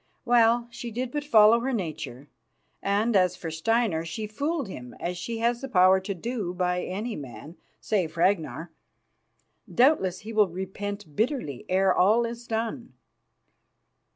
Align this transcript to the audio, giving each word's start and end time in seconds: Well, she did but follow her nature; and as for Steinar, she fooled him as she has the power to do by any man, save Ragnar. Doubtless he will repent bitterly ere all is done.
Well, 0.25 0.67
she 0.71 0.89
did 0.89 1.11
but 1.11 1.23
follow 1.23 1.59
her 1.59 1.71
nature; 1.71 2.27
and 2.81 3.15
as 3.15 3.35
for 3.35 3.51
Steinar, 3.51 4.03
she 4.03 4.25
fooled 4.25 4.67
him 4.67 4.95
as 4.99 5.15
she 5.15 5.37
has 5.37 5.61
the 5.61 5.69
power 5.69 5.99
to 5.99 6.15
do 6.15 6.55
by 6.55 6.81
any 6.81 7.15
man, 7.15 7.55
save 7.79 8.17
Ragnar. 8.17 8.71
Doubtless 9.71 10.21
he 10.21 10.33
will 10.33 10.49
repent 10.49 11.15
bitterly 11.15 11.67
ere 11.69 11.93
all 11.93 12.25
is 12.25 12.47
done. 12.47 12.93